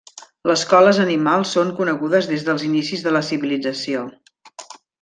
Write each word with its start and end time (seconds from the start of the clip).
Les 0.51 0.61
coles 0.69 0.99
animals 1.03 1.51
són 1.57 1.69
conegudes 1.81 2.31
des 2.31 2.47
dels 2.49 2.65
inicis 2.71 3.05
de 3.09 3.13
la 3.17 3.23
civilització. 3.29 4.03